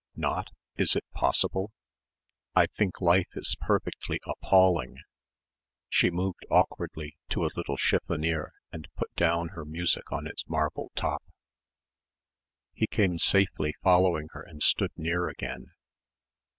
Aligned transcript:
"Not? 0.15 0.47
Is 0.77 0.95
it 0.95 1.05
possible?" 1.13 1.71
"I 2.55 2.65
think 2.65 3.01
life 3.01 3.27
is 3.33 3.55
perfectly 3.61 4.19
appalling." 4.25 4.97
She 5.89 6.09
moved 6.09 6.43
awkwardly 6.49 7.17
to 7.29 7.45
a 7.45 7.53
little 7.55 7.77
chiffonier 7.77 8.51
and 8.71 8.87
put 8.97 9.13
down 9.15 9.49
her 9.49 9.63
music 9.63 10.11
on 10.11 10.25
its 10.25 10.43
marble 10.49 10.91
top. 10.95 11.21
He 12.73 12.87
came 12.87 13.19
safely 13.19 13.75
following 13.83 14.29
her 14.31 14.41
and 14.41 14.63
stood 14.63 14.89
near 14.97 15.29
again. 15.29 15.67